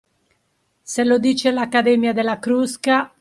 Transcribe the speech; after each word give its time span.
Se 0.81 1.03
lo 1.05 1.19
dice 1.19 1.51
l'Accademia 1.51 2.11
della 2.11 2.39
Crusca 2.39 3.07